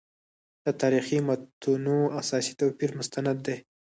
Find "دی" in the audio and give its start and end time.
3.47-3.57